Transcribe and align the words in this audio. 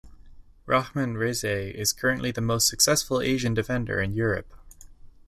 Rahman 0.65 1.13
Rezaei 1.13 1.71
is 1.75 1.93
currently 1.93 2.31
the 2.31 2.41
most 2.41 2.67
successful 2.67 3.21
Asian 3.21 3.53
defender 3.53 3.99
in 4.01 4.13
Europe. 4.15 4.51